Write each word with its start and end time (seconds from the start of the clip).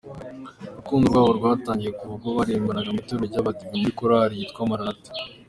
Urukundo 0.73 1.05
rwabo 1.09 1.31
rwatangiye 1.37 1.91
kuva 1.97 2.11
ubwo 2.15 2.27
baririmbanaga 2.37 2.89
mu 2.93 2.99
itorero 3.03 3.25
ry’Abadive, 3.27 3.77
muri 3.81 3.95
Korali 3.97 4.35
yitwa 4.39 4.69
Maranatha. 4.69 5.09